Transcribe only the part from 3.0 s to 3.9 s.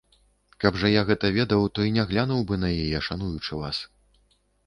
шануючы вас.